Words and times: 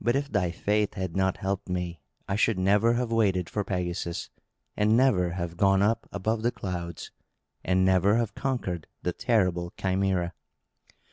"But 0.00 0.14
if 0.14 0.30
thy 0.30 0.52
faith 0.52 0.94
had 0.94 1.16
not 1.16 1.38
helped 1.38 1.68
me, 1.68 1.98
I 2.28 2.36
should 2.36 2.56
never 2.56 2.92
have 2.92 3.10
waited 3.10 3.50
for 3.50 3.64
Pegasus, 3.64 4.30
and 4.76 4.96
never 4.96 5.30
have 5.30 5.56
gone 5.56 5.82
up 5.82 6.08
above 6.12 6.42
the 6.42 6.52
clouds, 6.52 7.10
and 7.64 7.84
never 7.84 8.14
have 8.14 8.36
conquered 8.36 8.86
the 9.02 9.12
terrible 9.12 9.72
Chimæra. 9.76 10.34